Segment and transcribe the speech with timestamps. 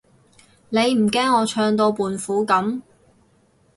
[0.69, 2.81] 你唔驚我唱到胖虎噉？